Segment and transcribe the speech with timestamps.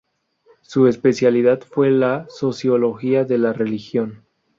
[0.63, 4.23] Su especialidad fue la sociología de la religión.